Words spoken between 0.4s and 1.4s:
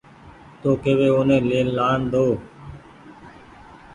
تو ڪيوي اوني